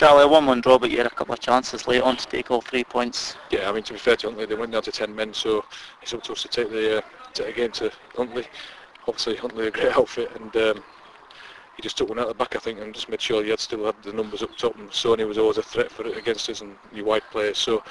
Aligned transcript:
Charlie, 0.00 0.24
a 0.24 0.26
1-1 0.26 0.62
draw, 0.62 0.78
but 0.78 0.90
you 0.90 0.96
had 0.96 1.06
a 1.06 1.10
couple 1.10 1.34
of 1.34 1.40
chances 1.40 1.86
late 1.86 2.00
on 2.00 2.16
to 2.16 2.26
take 2.26 2.50
all 2.50 2.62
three 2.62 2.84
points. 2.84 3.36
Yeah, 3.50 3.68
I 3.68 3.72
mean, 3.72 3.82
to 3.82 3.92
be 3.92 3.98
fair 3.98 4.16
to 4.16 4.28
Huntly, 4.28 4.46
they 4.46 4.54
went 4.54 4.72
down 4.72 4.80
to 4.80 4.90
10 4.90 5.14
men, 5.14 5.34
so 5.34 5.62
it's 6.00 6.14
up 6.14 6.22
to 6.22 6.32
us 6.32 6.40
to 6.40 6.48
take 6.48 6.70
the, 6.70 6.96
uh, 6.96 7.00
take 7.34 7.48
the 7.48 7.52
game 7.52 7.70
to 7.72 7.92
Huntly. 8.16 8.46
Obviously, 9.06 9.36
Huntly 9.36 9.66
a 9.66 9.70
great 9.70 9.92
outfit, 9.98 10.32
and 10.36 10.56
um, 10.56 10.82
he 11.76 11.82
just 11.82 11.98
took 11.98 12.08
one 12.08 12.18
out 12.18 12.28
the 12.28 12.32
back, 12.34 12.56
I 12.56 12.60
think, 12.60 12.80
and 12.80 12.94
just 12.94 13.10
made 13.10 13.20
sure 13.20 13.44
he 13.44 13.50
had 13.50 13.60
still 13.60 13.84
had 13.84 14.02
the 14.02 14.14
numbers 14.14 14.42
up 14.42 14.56
top, 14.56 14.74
and 14.78 14.88
Sony 14.88 15.28
was 15.28 15.36
always 15.36 15.58
a 15.58 15.62
threat 15.62 15.92
for 15.92 16.06
it 16.06 16.16
against 16.16 16.48
us 16.48 16.62
and 16.62 16.76
your 16.94 17.04
wide 17.04 17.24
players. 17.30 17.58
So 17.58 17.84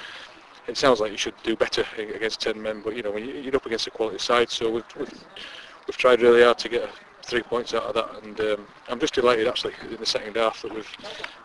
it 0.66 0.76
sounds 0.76 0.98
like 0.98 1.12
you 1.12 1.16
should 1.16 1.40
do 1.44 1.54
better 1.54 1.84
against 1.96 2.40
10 2.40 2.60
men, 2.60 2.82
but 2.84 2.96
you 2.96 3.04
know, 3.04 3.12
when 3.12 3.24
you're 3.24 3.54
up 3.54 3.66
against 3.66 3.86
a 3.86 3.92
quality 3.92 4.18
side, 4.18 4.50
so 4.50 4.68
we've, 4.68 4.96
we've, 4.98 5.24
we've 5.86 5.96
tried 5.96 6.22
really 6.22 6.42
hard 6.42 6.58
to 6.58 6.68
get 6.68 6.90
three 7.30 7.42
points 7.42 7.72
out 7.74 7.84
of 7.84 7.94
that, 7.94 8.24
and 8.24 8.40
um, 8.40 8.66
I'm 8.88 8.98
just 8.98 9.14
delighted 9.14 9.46
actually 9.46 9.74
in 9.88 9.96
the 9.96 10.06
second 10.06 10.36
half 10.36 10.62
that 10.62 10.74
we've 10.74 10.90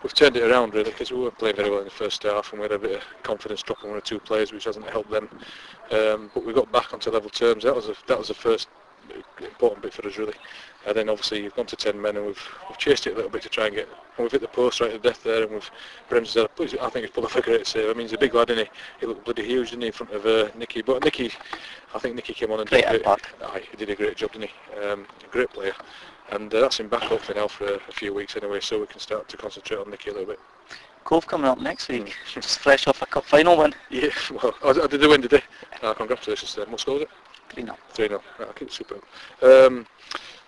we've 0.02 0.14
turned 0.16 0.36
it 0.36 0.44
around 0.50 0.74
really 0.74 0.90
because 0.90 1.12
we 1.12 1.20
weren't 1.20 1.38
playing 1.38 1.56
very 1.56 1.70
well 1.70 1.80
in 1.80 1.86
the 1.86 1.92
first 1.92 2.24
half, 2.24 2.52
and 2.52 2.60
we 2.60 2.64
had 2.64 2.72
a 2.72 2.80
bit 2.80 2.98
of 2.98 3.04
confidence 3.22 3.62
dropping 3.62 3.90
one 3.90 3.98
or 4.00 4.02
two 4.02 4.20
players, 4.20 4.52
which 4.52 4.64
hasn't 4.64 4.90
helped 4.90 5.12
them. 5.12 5.30
Um, 5.92 6.32
but 6.34 6.44
we 6.44 6.54
got 6.54 6.72
back 6.72 6.92
onto 6.92 7.12
level 7.12 7.30
terms. 7.30 7.64
That 7.64 7.76
was 7.76 7.88
a, 7.88 7.96
that 8.08 8.18
was 8.18 8.30
the 8.30 8.34
first 8.34 8.68
important 9.56 9.82
bit 9.82 9.94
for 9.94 10.08
us 10.08 10.18
really. 10.18 10.34
And 10.86 10.96
then 10.96 11.10
obviously 11.10 11.42
you've 11.42 11.56
gone 11.56 11.66
to 11.68 11.76
10 11.76 12.00
men 12.00 12.18
and 12.18 12.26
we've, 12.26 12.48
we've 12.70 12.78
chased 12.78 13.08
it 13.08 13.14
a 13.14 13.16
little 13.16 13.32
bit 13.32 13.42
to 13.44 13.50
try 13.50 13.68
and 13.68 13.76
get, 13.76 13.88
and 13.88 14.24
we've 14.24 14.32
hit 14.32 14.42
the 14.42 14.48
post 14.48 14.82
right 14.82 14.92
to 14.92 15.00
death 15.00 15.24
there 15.24 15.44
and 15.44 15.52
we've, 15.52 15.72
Brems's 16.10 16.38
I 16.38 16.90
think 16.90 17.06
he's 17.06 17.10
pulled 17.10 17.26
off 17.26 17.36
a 17.36 17.42
great 17.42 17.66
save. 17.66 17.90
I 17.90 17.94
mean 17.94 18.02
he's 18.08 18.14
a 18.14 18.18
big 18.18 18.34
lad 18.34 18.50
isn't 18.50 18.66
he? 18.66 18.72
He 19.00 19.06
looked 19.06 19.26
bloody 19.26 19.46
huge 19.46 19.72
didn't 19.72 19.84
he 19.84 19.88
in 19.88 19.94
front 19.94 20.14
of 20.14 20.26
uh, 20.26 20.50
Nicky, 20.58 20.82
but 20.82 21.04
Nicky, 21.04 21.32
I 21.94 22.00
think 22.00 22.16
Nicky 22.16 22.34
came 22.34 22.52
on 22.52 22.60
and 22.60 22.70
great 22.70 22.86
did, 22.86 22.96
impact. 22.98 23.28
Aye, 23.44 23.64
he 23.72 23.78
did 23.78 23.90
a 23.90 23.96
great 23.96 24.18
job 24.18 24.34
didn't 24.34 24.50
he? 24.50 24.80
Um, 24.80 25.08
great 25.32 25.50
player. 25.50 25.74
And 26.32 26.54
uh, 26.54 26.62
that's 26.62 26.80
him 26.80 26.90
back 26.90 27.04
hopefully 27.04 27.40
now 27.40 27.48
for 27.48 27.66
a, 27.66 27.76
a 27.76 27.92
few 27.92 28.14
weeks 28.14 28.36
anyway 28.36 28.60
so 28.60 28.80
we 28.80 28.88
can 28.88 29.00
start 29.00 29.30
to 29.30 29.38
concentrate 29.38 29.78
on 29.78 29.90
Nicky 29.90 30.10
a 30.10 30.14
little 30.14 30.28
bit. 30.28 30.40
Cove 31.06 31.28
coming 31.28 31.46
up 31.46 31.60
next 31.60 31.88
week, 31.88 32.16
just 32.34 32.58
fresh 32.60 32.88
off 32.88 33.04
a 33.04 33.06
cup 33.06 33.26
final 33.26 33.56
win. 33.56 33.76
Yeah, 33.92 34.10
well, 34.32 34.56
I, 34.64 34.70
I 34.70 34.88
did 34.88 35.02
the 35.02 35.08
win 35.08 35.22
today. 35.22 35.44
Uh, 35.84 35.94
congratulations 35.94 36.54
to 36.56 36.62
them. 36.62 36.72
What 36.72 36.80
score 36.80 36.96
was 36.96 37.04
it? 37.04 37.10
3-0. 37.50 37.76
3-0. 37.94 38.22
Right, 38.40 38.50
okay, 38.50 38.68
super. 38.70 39.00
Um, 39.42 39.86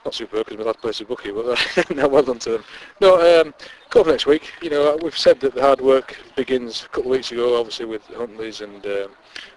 not 0.06 0.14
super 0.14 0.38
because 0.38 0.58
my 0.58 0.64
lad 0.64 0.78
plays 0.78 1.02
a 1.02 1.06
Buckie, 1.06 1.34
but 1.34 1.78
uh, 1.78 1.84
no, 1.96 2.08
well 2.08 2.24
done 2.24 2.40
to 2.40 2.52
them. 2.52 2.64
No, 3.02 3.42
um, 3.42 3.54
Cove 3.90 4.08
next 4.08 4.26
week. 4.26 4.52
You 4.62 4.70
know, 4.70 4.98
we've 5.02 5.18
said 5.18 5.40
that 5.42 5.54
the 5.54 5.62
hard 5.62 5.82
work 5.82 6.18
begins 6.36 6.84
a 6.84 6.88
couple 6.88 7.12
of 7.12 7.18
weeks 7.18 7.32
ago, 7.32 7.60
obviously 7.60 7.86
with 7.86 8.08
Huntleys 8.08 8.62
and 8.62 8.86
um, 8.86 9.12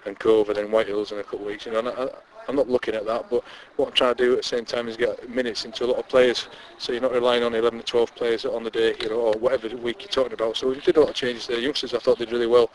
and 0.07 0.19
Cove, 0.19 0.49
and 0.49 0.59
then 0.59 0.71
White 0.73 0.89
Hills 0.89 1.13
in 1.13 1.19
a 1.19 1.23
couple 1.23 1.41
of 1.41 1.47
weeks. 1.47 1.67
You 1.67 1.73
know, 1.73 1.89
I, 1.89 2.09
I'm 2.49 2.57
not 2.57 2.69
looking 2.69 2.97
at 2.97 3.07
that, 3.07 3.31
but 3.31 3.45
what 3.77 3.89
I'm 3.89 3.95
trying 3.95 4.17
to 4.17 4.25
do 4.25 4.33
at 4.33 4.39
the 4.39 4.43
same 4.43 4.65
time 4.65 4.89
is 4.89 4.97
get 4.97 5.31
minutes 5.31 5.65
into 5.65 5.85
a 5.85 5.87
lot 5.87 5.99
of 5.99 6.09
players, 6.09 6.49
so 6.79 6.91
you're 6.91 7.01
not 7.01 7.13
relying 7.13 7.45
on 7.45 7.55
11 7.55 7.79
to 7.79 7.85
12 7.85 8.15
players 8.17 8.45
on 8.45 8.65
the 8.65 8.71
day, 8.71 8.97
you 9.01 9.09
know, 9.09 9.21
or 9.21 9.35
whatever 9.35 9.69
week 9.77 10.01
you're 10.01 10.09
talking 10.09 10.33
about. 10.33 10.57
So 10.57 10.69
we 10.69 10.81
did 10.81 10.97
a 10.97 11.01
lot 11.01 11.11
of 11.11 11.15
changes 11.15 11.47
there. 11.47 11.61
Youngsters 11.61 11.95
I 11.95 11.99
thought 11.99 12.19
did 12.19 12.33
really 12.33 12.49
well. 12.49 12.71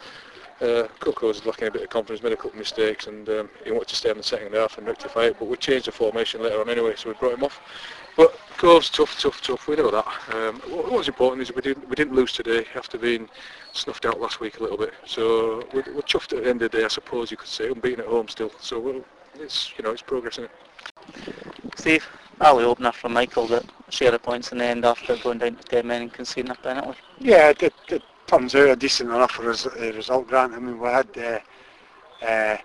Uh, 0.61 0.87
Coco 0.99 1.27
was 1.27 1.45
lacking 1.45 1.67
a 1.67 1.71
bit 1.71 1.83
of 1.83 1.89
confidence, 1.89 2.23
made 2.23 2.31
a 2.31 2.37
couple 2.37 2.51
of 2.51 2.57
mistakes, 2.57 3.07
and 3.07 3.27
um, 3.27 3.49
he 3.63 3.71
wanted 3.71 3.89
to 3.89 3.95
stay 3.95 4.09
in 4.09 4.17
the 4.17 4.23
second 4.23 4.53
half 4.53 4.77
and 4.77 4.87
rectify 4.87 5.25
it. 5.25 5.35
But 5.37 5.49
we 5.49 5.57
changed 5.57 5.87
the 5.87 5.91
formation 5.91 6.41
later 6.41 6.61
on 6.61 6.69
anyway, 6.69 6.93
so 6.95 7.09
we 7.09 7.15
brought 7.15 7.33
him 7.33 7.43
off. 7.43 7.59
But 8.15 8.37
Cove's 8.57 8.89
tough, 8.89 9.19
tough, 9.19 9.41
tough. 9.41 9.67
We 9.67 9.75
know 9.75 9.91
that. 9.91 10.07
Um, 10.33 10.61
what 10.69 10.91
was 10.91 11.07
important 11.09 11.41
is 11.41 11.53
we 11.53 11.61
didn't 11.61 11.87
we 11.89 11.95
didn't 11.95 12.15
lose 12.15 12.31
today 12.31 12.65
after 12.75 12.97
being 12.97 13.29
snuffed 13.73 14.05
out 14.05 14.21
last 14.21 14.39
week 14.39 14.59
a 14.59 14.63
little 14.63 14.77
bit. 14.77 14.93
So 15.05 15.67
we're, 15.73 15.93
we're 15.93 16.01
chuffed 16.01 16.31
at 16.37 16.43
the 16.43 16.49
end 16.49 16.61
of 16.61 16.71
the 16.71 16.77
day, 16.77 16.85
I 16.85 16.87
suppose 16.87 17.31
you 17.31 17.37
could 17.37 17.49
say, 17.49 17.67
unbeaten 17.67 17.99
at 17.99 18.07
home 18.07 18.29
still. 18.29 18.51
So 18.61 18.79
we'll, 18.79 19.03
it's 19.37 19.73
you 19.77 19.83
know 19.83 19.91
it's 19.91 20.01
progress 20.01 20.37
in 20.37 20.45
it. 20.45 20.51
Steve, 21.75 22.07
early 22.41 22.63
opener 22.63 22.91
from 22.91 23.13
Michael 23.13 23.47
that 23.47 23.65
share 23.89 24.11
the 24.11 24.19
points 24.19 24.51
in 24.51 24.57
the 24.57 24.65
end 24.65 24.85
after 24.85 25.17
going 25.17 25.39
down 25.39 25.55
to 25.55 25.63
10 25.63 25.85
men 25.85 26.03
and 26.03 26.13
conceding 26.13 26.51
a 26.51 26.55
penalty. 26.55 26.97
Yeah, 27.19 27.49
it, 27.49 27.73
it, 27.89 28.03
turns 28.27 28.55
out 28.55 28.69
a 28.69 28.75
decent 28.75 29.09
enough 29.09 29.39
res- 29.39 29.65
result, 29.65 30.27
Grant. 30.27 30.53
I 30.53 30.59
mean, 30.59 30.79
we 30.79 30.87
had, 30.87 31.07
uh, 31.17 32.25
uh, 32.25 32.57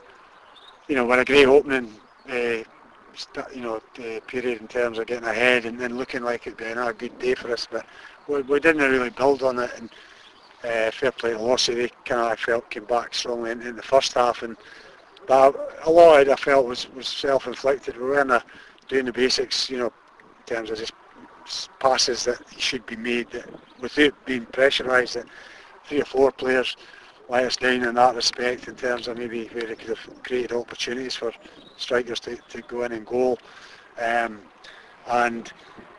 you 0.89 0.94
know, 0.94 1.05
we 1.05 1.11
had 1.11 1.20
a 1.20 1.25
great 1.25 1.47
opening, 1.47 1.92
uh, 2.28 2.62
st- 3.15 3.54
you 3.54 3.62
know, 3.62 3.81
period 4.26 4.60
in 4.60 4.69
terms 4.69 4.99
of 4.99 5.06
getting 5.06 5.28
ahead 5.28 5.65
and 5.66 5.78
then 5.78 5.97
looking 5.97 6.22
like 6.22 6.47
it'd 6.47 6.59
be 6.59 6.65
another 6.65 6.93
good 6.93 7.19
day 7.19 7.34
for 7.34 7.53
us. 7.53 7.66
But 7.70 7.87
we, 8.28 8.43
we 8.43 8.60
didn't 8.60 8.82
really 8.82 9.10
build 9.10 9.43
on 9.43 9.59
it. 9.59 9.70
And 9.76 9.91
uh, 10.65 10.91
fair 10.91 11.12
play 11.12 11.32
to 11.32 11.38
Lossie, 11.38 11.75
they 11.75 11.88
kind 12.04 12.20
of 12.20 12.32
I 12.32 12.37
felt 12.37 12.70
came 12.70 12.84
back 12.84 13.15
strongly 13.15 13.50
in, 13.50 13.62
in 13.62 13.76
the 13.76 13.82
first 13.82 14.15
half. 14.15 14.43
And 14.43 14.56
but 15.26 15.78
a 15.84 15.91
lot 15.91 16.20
of 16.20 16.28
it 16.28 16.32
I 16.32 16.37
felt 16.37 16.66
was, 16.66 16.91
was 16.93 17.06
self-inflicted. 17.06 17.97
We 17.97 18.04
weren't 18.04 18.43
doing 18.88 19.04
the 19.04 19.12
basics, 19.12 19.70
you 19.70 19.78
know, 19.78 19.87
in 19.87 20.54
terms 20.54 20.70
of 20.70 20.78
just 20.78 20.93
passes 21.78 22.25
that 22.25 22.38
should 22.59 22.84
be 22.87 22.97
made 22.97 23.31
that 23.31 23.49
without 23.80 24.14
being 24.26 24.46
pressurised 24.46 25.14
that 25.14 25.26
three 25.84 26.00
or 26.00 26.04
four 26.04 26.32
players 26.32 26.76
let 27.28 27.44
us 27.44 27.56
down 27.56 27.84
in 27.84 27.94
that 27.94 28.14
respect 28.14 28.68
in 28.68 28.74
terms 28.74 29.06
of 29.06 29.16
maybe 29.16 29.46
where 29.48 29.66
they 29.66 29.76
could 29.76 29.96
have 29.96 30.22
created 30.24 30.52
opportunities 30.52 31.14
for 31.14 31.32
strikers 31.76 32.20
to, 32.20 32.36
to 32.48 32.60
go 32.62 32.82
in 32.82 32.92
and 32.92 33.06
goal. 33.06 33.38
Um, 34.00 34.40
and, 35.06 35.52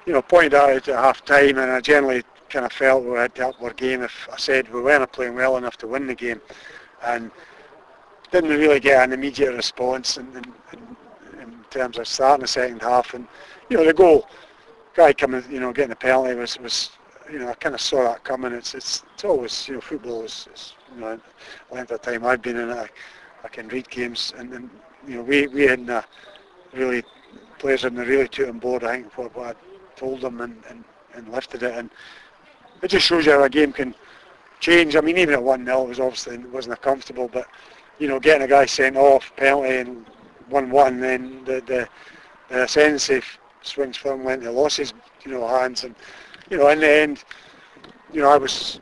you 0.06 0.14
know, 0.14 0.22
pointed 0.22 0.54
out 0.54 0.70
at 0.70 0.86
half 0.86 1.24
time 1.24 1.58
and 1.58 1.72
I 1.72 1.80
generally 1.80 2.24
kind 2.50 2.66
of 2.66 2.74
felt 2.74 3.06
we 3.06 3.18
had 3.18 3.34
to 3.36 3.48
up 3.48 3.62
our 3.62 3.74
game 3.74 4.04
if 4.04 4.28
I 4.32 4.38
said 4.38 4.72
we 4.74 4.82
weren't 4.82 5.12
playing 5.12 5.36
well 5.36 5.58
enough 5.58 5.78
to 5.78 5.88
win 5.88 6.08
the 6.08 6.16
game. 6.16 6.42
And 7.04 7.32
didn't 8.32 8.50
really 8.50 8.80
get 8.80 9.04
an 9.04 9.14
immediate 9.14 9.54
response 9.54 10.18
in, 10.18 10.28
in, 10.36 10.44
in, 11.40 11.66
terms 11.70 11.98
of 11.98 12.08
starting 12.08 12.42
the 12.42 12.48
second 12.48 12.82
half. 12.82 13.14
And 13.14 13.28
you 13.70 13.78
know, 13.78 13.86
the 13.86 13.94
goal, 13.94 14.28
guy 14.94 15.14
coming, 15.14 15.44
you 15.50 15.60
know, 15.60 15.72
getting 15.72 15.90
the 15.90 15.96
penalty 15.96 16.34
was 16.36 16.60
was, 16.60 16.92
you 17.32 17.40
know, 17.40 17.50
I 17.50 17.54
kind 17.54 17.76
of 17.76 17.82
saw 17.82 18.04
that 18.04 18.24
coming. 18.24 18.54
It's 18.54 18.76
it's, 18.76 19.04
it's 19.14 19.24
always, 19.24 19.68
you 19.68 19.76
know, 19.76 19.82
football 19.82 20.24
is, 20.24 20.76
you 20.94 21.02
know, 21.02 21.20
length 21.72 21.92
of 21.92 22.02
time 22.02 22.26
I've 22.26 22.42
been 22.42 22.58
in 22.58 22.70
it, 22.70 22.78
I, 22.78 22.90
I 23.44 23.48
can 23.48 23.68
read 23.70 23.90
games, 23.90 24.34
and, 24.38 24.54
and 24.54 24.70
you 25.08 25.16
know, 25.16 25.24
we 25.24 25.48
we 25.48 25.64
hadn't 25.64 25.90
uh, 25.90 26.02
really 26.74 27.04
players 27.60 27.84
hadn't 27.84 28.00
really 28.00 28.28
took 28.28 28.50
on 28.50 28.60
board. 28.60 28.84
I 28.84 28.98
think 28.98 29.18
what, 29.18 29.36
what 29.36 29.56
I 29.56 30.00
told 30.00 30.22
them 30.22 30.42
and, 30.42 30.62
and 30.70 30.84
and 31.14 31.30
lifted 31.30 31.64
it, 31.64 31.76
and 31.76 31.90
it 32.82 32.90
just 32.90 33.06
shows 33.06 33.26
you 33.26 33.32
how 33.32 33.44
a 33.44 33.50
game 33.50 33.72
can 33.72 33.96
change. 34.60 34.96
I 34.96 35.02
mean, 35.02 35.18
even 35.18 35.34
at 35.34 35.44
one 35.44 35.66
0 35.66 35.84
it 35.84 35.90
was 35.90 36.00
obviously 36.00 36.36
it 36.36 36.52
wasn't 36.52 36.74
a 36.74 36.78
comfortable, 36.78 37.28
but 37.28 37.48
you 38.00 38.08
know, 38.08 38.20
getting 38.20 38.44
a 38.44 38.48
guy 38.48 38.66
sent 38.66 38.98
off, 38.98 39.32
penalty 39.38 39.78
and 39.78 40.06
1-1, 40.50 41.00
then 41.00 41.44
the, 41.46 41.62
the, 41.68 41.88
the 42.50 42.64
offensive 42.64 43.24
swings 43.62 43.96
firmly 43.96 44.34
into 44.34 44.52
Loss's, 44.52 44.94
you 45.24 45.32
know, 45.32 45.48
hands. 45.48 45.84
And, 45.84 45.96
you 46.52 46.58
know, 46.58 46.68
in 46.68 46.82
the 46.82 46.92
end, 46.92 47.24
you 48.12 48.22
know, 48.22 48.30
I 48.30 48.38
was 48.38 48.82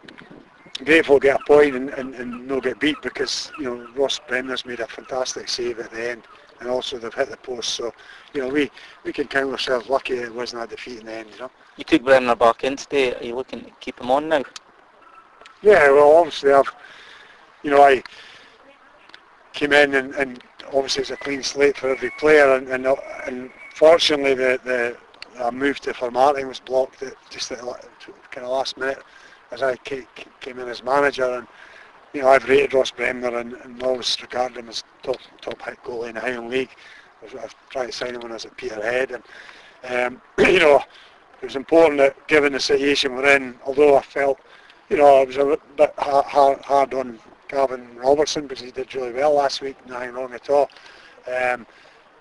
grateful 0.84 1.20
to 1.20 1.28
get 1.28 1.40
a 1.40 1.44
point 1.46 1.76
and, 1.76 1.92
and, 1.92 2.16
and 2.16 2.48
not 2.48 2.64
get 2.64 2.80
beat 2.80 2.98
because, 3.04 3.52
you 3.60 3.66
know, 3.66 3.88
Ross 3.96 4.20
Bremner's 4.28 4.66
made 4.66 4.80
a 4.80 4.88
fantastic 4.88 5.48
save 5.48 5.80
at 5.80 5.92
the 5.92 6.10
end 6.12 6.24
and 6.60 6.68
also 6.68 6.98
they've 6.98 7.14
hit 7.14 7.30
the 7.30 7.38
post. 7.38 7.76
So, 7.76 7.94
you 8.34 8.42
know, 8.42 8.50
we, 8.50 8.72
we 9.04 9.14
can 9.14 9.28
count 9.28 9.52
ourselves 9.52 9.88
lucky 9.88 10.16
it 10.16 10.34
wasn't 10.34 10.64
a 10.64 10.68
defeat 10.68 11.02
in 11.02 11.06
the 11.06 11.14
end, 11.14 11.30
you 11.32 11.40
know. 11.40 11.52
You 11.78 11.84
took 11.84 12.04
Bremner 12.04 12.36
back 12.36 12.64
in 12.64 12.76
today. 12.76 13.14
Are 13.14 13.24
you 13.24 13.36
looking 13.36 13.64
to 13.64 13.72
keep 13.80 14.00
him 14.00 14.10
on 14.10 14.28
now? 14.28 14.44
Yeah, 15.62 15.92
well, 15.92 16.18
obviously 16.18 16.52
I've, 16.52 16.74
you 17.62 17.70
know, 17.70 17.84
I 17.84 18.02
came 19.54 19.74
in 19.74 19.94
and, 19.94 20.16
and 20.16 20.44
obviously 20.74 21.02
it's 21.02 21.12
a 21.12 21.18
clean 21.18 21.44
slate 21.44 21.78
for 21.78 21.90
every 21.90 22.10
player 22.18 22.56
and, 22.56 22.68
and, 22.70 22.88
and 23.28 23.52
fortunately 23.76 24.34
the, 24.34 24.60
the 24.64 24.98
uh, 25.40 25.52
moved 25.52 25.84
to 25.84 25.94
Formartine 25.94 26.48
was 26.48 26.60
blocked 26.60 27.02
at 27.04 27.14
just 27.30 27.52
at 27.52 27.60
kind 27.60 28.46
of 28.46 28.50
last 28.50 28.78
minute 28.78 29.02
as 29.52 29.64
I 29.64 29.76
came 29.78 30.06
in 30.60 30.68
as 30.68 30.84
manager 30.84 31.26
and 31.26 31.48
you 32.14 32.22
know 32.22 32.30
I've 32.30 32.48
rated 32.48 32.74
Ross 32.74 32.92
Bremner 32.92 33.38
and, 33.38 33.54
and 33.54 33.82
always 33.82 34.18
regarded 34.22 34.58
him 34.58 34.70
as 34.70 34.84
top 35.04 35.18
top 35.42 35.60
goalie 35.84 36.10
in 36.10 36.16
the 36.16 36.22
Highland 36.22 36.50
League. 36.50 36.76
I've 37.24 37.56
tried 37.70 37.88
to 37.88 37.92
sign 37.92 38.16
him 38.16 38.22
when 38.22 38.32
I 38.32 38.36
was 38.36 38.46
at 38.46 38.56
Peterhead 38.58 39.12
and 39.12 39.24
um, 39.84 40.22
you 40.52 40.60
know 40.60 40.84
it 41.42 41.46
was 41.46 41.56
important 41.56 42.00
that 42.00 42.28
given 42.28 42.54
the 42.54 42.60
situation 42.60 43.16
we're 43.16 43.36
in, 43.36 43.58
although 43.66 43.98
I 43.98 44.02
felt 44.02 44.40
you 44.90 44.98
know 44.98 45.22
I 45.22 45.24
was 45.24 45.38
a 45.38 45.58
bit 45.78 45.94
hard, 45.98 46.62
hard 46.62 46.94
on 46.94 47.20
Gavin 47.50 47.96
Robertson 47.98 48.48
because 48.48 48.64
he 48.64 48.72
did 48.72 48.94
really 48.96 49.12
well 49.12 49.34
last 49.34 49.62
week, 49.62 49.76
nothing 49.88 50.12
wrong 50.12 50.34
at 50.34 50.50
all. 50.50 50.70
Um, 51.28 51.66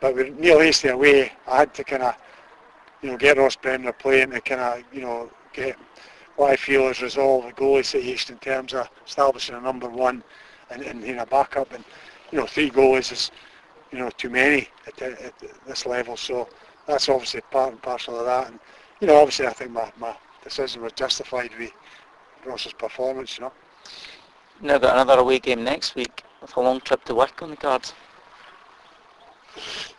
but 0.01 0.15
with 0.15 0.39
Neil 0.39 0.61
Hastie 0.61 0.89
away, 0.89 1.33
I 1.47 1.59
had 1.59 1.75
to 1.75 1.85
kind 1.85 2.03
of, 2.03 2.17
you 3.03 3.11
know, 3.11 3.17
get 3.17 3.39
Ross 3.39 3.57
Bremner 3.57 3.93
playing 3.93 4.31
to 4.31 4.41
kind 4.41 4.61
of, 4.61 4.83
you 4.93 5.03
know, 5.03 5.31
get 5.53 5.77
what 6.37 6.51
I 6.51 6.57
feel 6.57 6.89
is 6.89 7.03
resolve 7.03 7.47
the 7.47 7.53
goalie 7.53 7.85
situation 7.85 8.35
in 8.35 8.39
terms 8.41 8.75
of 8.75 8.89
establishing 9.07 9.55
a 9.55 9.61
number 9.61 9.89
one 9.89 10.23
and, 10.71 10.83
and 10.83 11.03
you 11.05 11.15
know, 11.15 11.27
backup. 11.27 11.73
And, 11.73 11.85
you 12.31 12.39
know, 12.39 12.47
three 12.47 12.71
goalies 12.71 13.13
is, 13.13 13.31
you 13.91 13.99
know, 13.99 14.11
too 14.11 14.31
many 14.31 14.69
at, 14.87 15.01
at 15.03 15.35
this 15.67 15.87
level. 15.87 16.17
So 16.17 16.49
that's 16.87 17.09
obviously 17.09 17.41
part 17.51 17.73
and 17.73 17.83
parcel 17.83 18.19
of 18.19 18.27
that. 18.27 18.49
And, 18.49 18.59
you 19.01 19.07
know, 19.07 19.17
obviously 19.17 19.47
I 19.47 19.53
think 19.53 19.73
my, 19.73 19.91
my 19.99 20.15
decision 20.43 20.83
was 20.83 20.93
justified 20.93 21.51
with 21.59 21.73
Ross's 22.45 22.73
performance, 22.73 23.39
you 23.39 23.45
know. 23.45 23.53
Now 24.61 24.79
got 24.79 24.95
another 24.95 25.21
away 25.21 25.39
game 25.39 25.63
next 25.63 25.95
week 25.95 26.25
with 26.41 26.57
a 26.57 26.61
long 26.61 26.81
trip 26.81 27.05
to 27.05 27.15
work 27.15 27.43
on 27.43 27.51
the 27.51 27.57
cards. 27.57 27.95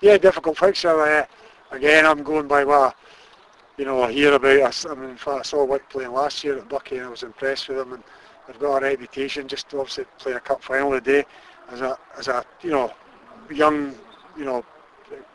Yeah, 0.01 0.17
difficult 0.17 0.57
fixture. 0.57 1.01
Uh, 1.01 1.25
again, 1.71 2.05
I'm 2.05 2.23
going 2.23 2.47
by 2.47 2.63
what 2.63 2.95
you 3.79 3.85
know, 3.85 4.03
I 4.03 4.11
hear 4.11 4.33
about 4.33 4.59
us. 4.59 4.85
I 4.85 4.93
mean, 4.93 5.11
in 5.11 5.15
fact, 5.15 5.39
I 5.39 5.41
saw 5.41 5.63
Wick 5.63 5.87
playing 5.89 6.11
last 6.11 6.43
year 6.43 6.57
at 6.57 6.67
Buckie 6.67 6.97
and 6.97 7.05
I 7.05 7.09
was 7.09 7.23
impressed 7.23 7.69
with 7.69 7.77
them 7.77 7.93
and 7.93 8.03
they've 8.45 8.59
got 8.59 8.83
a 8.83 8.85
reputation 8.85 9.47
just 9.47 9.69
to 9.69 9.79
obviously 9.79 10.03
play 10.17 10.33
a 10.33 10.39
cup 10.41 10.61
final 10.61 10.91
today 10.91 11.23
as 11.71 11.79
a, 11.79 11.97
as 12.17 12.27
a, 12.27 12.43
you 12.61 12.71
know, 12.71 12.91
young, 13.49 13.95
you 14.37 14.43
know, 14.43 14.65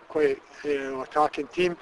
quite, 0.08 0.42
you 0.62 0.78
know, 0.78 1.02
attacking 1.02 1.46
team. 1.48 1.74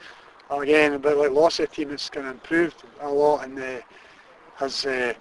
Again, 0.51 0.93
a 0.93 1.01
bit 1.01 1.17
like 1.17 1.33
Lossie, 1.33 1.65
a 1.65 1.67
team 1.67 1.89
that's 1.89 2.09
kind 2.09 2.29
of 2.29 2.35
improved 2.35 2.85
a 3.01 3.09
lot 3.09 3.45
and 3.45 3.59
uh, 3.59 3.81
has 4.55 4.87
uh, 4.87 5.15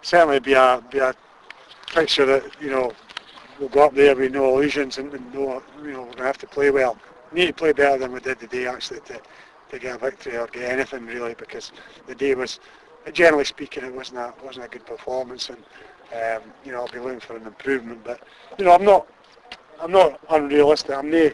certainly 0.00 0.40
be 0.40 0.54
a, 0.54 0.82
be 0.90 0.96
a 0.96 1.14
fixture 1.90 2.24
that, 2.24 2.42
you 2.58 2.70
know, 2.70 2.90
we'll 3.60 3.68
go 3.68 3.84
up 3.84 3.94
there 3.94 4.16
with 4.16 4.32
no 4.32 4.54
illusions 4.54 4.96
and, 4.96 5.12
and 5.12 5.34
no, 5.34 5.62
you 5.82 5.92
know, 5.92 6.04
we're 6.04 6.12
to 6.12 6.22
have 6.22 6.38
to 6.38 6.46
play 6.46 6.70
well. 6.70 6.96
Need 7.32 7.46
to 7.46 7.52
play 7.52 7.72
better 7.72 7.98
than 7.98 8.12
we 8.12 8.20
did 8.20 8.40
today 8.40 8.66
actually 8.66 9.00
to, 9.00 9.20
to 9.70 9.78
get 9.78 9.96
a 9.96 9.98
victory 9.98 10.36
or 10.36 10.46
get 10.46 10.70
anything 10.70 11.06
really 11.06 11.34
because 11.34 11.72
the 12.06 12.14
day 12.14 12.34
was, 12.34 12.60
generally 13.12 13.44
speaking, 13.44 13.84
it 13.84 13.94
wasn't 13.94 14.18
a, 14.18 14.32
wasn't 14.42 14.64
a 14.64 14.68
good 14.68 14.86
performance 14.86 15.50
and, 15.50 15.58
um, 16.14 16.50
you 16.64 16.72
know, 16.72 16.78
I'll 16.78 16.92
be 16.92 16.98
looking 16.98 17.20
for 17.20 17.36
an 17.36 17.46
improvement. 17.46 18.02
But, 18.02 18.22
you 18.58 18.64
know, 18.64 18.72
I'm 18.72 18.84
not, 18.84 19.06
I'm 19.80 19.92
not 19.92 20.20
unrealistic. 20.30 20.92
I'm 20.92 21.10
not, 21.10 21.32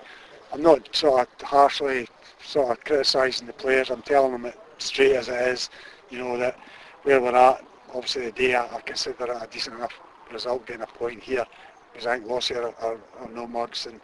I'm 0.53 0.63
not 0.63 0.95
sort 0.95 1.29
of 1.29 1.47
harshly 1.47 2.09
sort 2.43 2.71
of 2.71 2.85
criticising 2.85 3.47
the 3.47 3.53
players. 3.53 3.91
I'm 3.91 4.03
telling 4.03 4.33
them 4.33 4.47
it 4.47 4.59
straight 4.79 5.17
as 5.17 5.29
it 5.29 5.41
is, 5.49 5.71
you 6.11 6.19
know, 6.19 6.37
that 6.39 6.59
where 7.05 7.21
we're 7.21 7.35
at, 7.35 7.65
obviously 7.95 8.27
the 8.27 8.33
day 8.33 8.55
I, 8.55 8.67
I 8.67 8.81
consider 8.81 9.25
it 9.25 9.43
a 9.43 9.49
decent 9.51 9.77
enough 9.77 9.93
result 10.33 10.67
getting 10.67 10.83
a 10.83 10.87
point 10.87 11.23
here 11.23 11.47
because 11.93 12.07
I 12.07 12.19
think 12.19 12.29
Lossie 12.29 12.57
are, 12.57 12.75
are, 12.81 12.99
are 13.21 13.29
no 13.33 13.47
mugs 13.47 13.87
and 13.87 14.01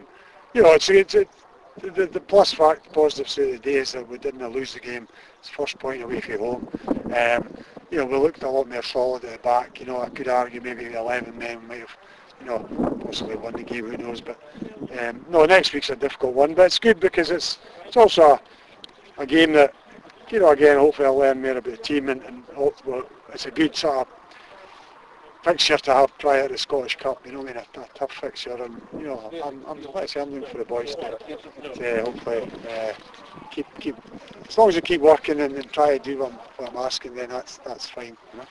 um, 0.00 0.06
you 0.54 0.62
know 0.62 0.72
it's, 0.72 0.88
it's 0.88 1.14
it, 1.14 1.28
the, 1.80 2.06
the 2.06 2.20
plus 2.20 2.52
fact 2.52 2.92
positive 2.92 3.28
side 3.28 3.46
of 3.46 3.52
the 3.52 3.58
day 3.58 3.74
is 3.76 3.92
that 3.92 4.06
we 4.06 4.18
didn't 4.18 4.46
lose 4.48 4.74
the 4.74 4.80
game. 4.80 5.08
It's 5.38 5.48
first 5.48 5.78
point 5.78 6.02
away 6.02 6.20
from 6.20 6.38
home. 6.38 6.68
Um, 7.16 7.56
you 7.90 7.98
know 7.98 8.06
we 8.06 8.16
looked 8.16 8.42
a 8.42 8.48
lot 8.48 8.68
more 8.68 8.82
solid 8.82 9.24
at 9.24 9.32
the 9.32 9.38
back. 9.38 9.80
You 9.80 9.86
know 9.86 10.00
I 10.00 10.08
could 10.10 10.28
argue 10.28 10.60
maybe 10.60 10.84
the 10.84 10.98
11 10.98 11.36
men 11.38 11.66
might 11.66 11.80
have 11.80 11.96
you 12.40 12.46
know 12.46 12.98
possibly 13.04 13.36
won 13.36 13.52
the 13.54 13.62
game 13.62 13.86
who 13.86 13.96
knows 13.96 14.20
but 14.20 14.38
um, 14.98 15.24
no 15.30 15.44
next 15.44 15.72
week's 15.72 15.90
a 15.90 15.96
difficult 15.96 16.34
one 16.34 16.54
but 16.54 16.66
it's 16.66 16.78
good 16.78 16.98
because 16.98 17.30
it's 17.30 17.58
it's 17.86 17.96
also 17.96 18.22
a, 18.22 19.22
a 19.22 19.26
game 19.26 19.52
that 19.52 19.74
you 20.30 20.40
know 20.40 20.50
again 20.50 20.78
hopefully 20.78 21.06
I'll 21.06 21.18
learn 21.18 21.40
more 21.40 21.52
about 21.52 21.64
the 21.64 21.76
team 21.76 22.08
and, 22.08 22.22
and 22.22 22.42
it's 23.32 23.46
a 23.46 23.50
good 23.50 23.76
sort 23.76 23.98
of 23.98 24.21
fixture 25.42 25.76
to 25.76 25.94
have 25.94 26.18
prior 26.18 26.46
to 26.46 26.52
the 26.52 26.58
Scottish 26.58 26.96
Cup, 26.96 27.24
you 27.26 27.32
know, 27.32 27.40
I 27.40 27.44
mean, 27.44 27.56
a, 27.56 27.80
a 27.80 27.86
tough 27.94 28.12
fixture, 28.12 28.62
and 28.62 28.80
you 28.96 29.04
know, 29.04 29.30
I'm, 29.44 29.64
I'm, 29.66 29.96
I 29.96 30.06
say, 30.06 30.20
I'm 30.20 30.30
looking 30.30 30.48
for 30.48 30.58
the 30.58 30.64
boys 30.64 30.94
to, 30.96 31.18
to 31.74 32.02
hopefully 32.04 32.50
uh, 32.68 32.92
keep, 33.50 33.66
keep, 33.80 33.96
as 34.48 34.56
long 34.56 34.68
as 34.68 34.76
you 34.76 34.82
keep 34.82 35.00
working 35.00 35.40
and, 35.40 35.54
and 35.54 35.72
try 35.72 35.98
to 35.98 36.04
do 36.04 36.18
what 36.18 36.32
I'm, 36.32 36.38
what 36.56 36.70
I'm 36.70 36.76
asking, 36.76 37.14
then 37.14 37.30
that's 37.30 37.58
that's 37.58 37.88
fine. 37.88 38.16
You 38.32 38.40
know? 38.40 38.46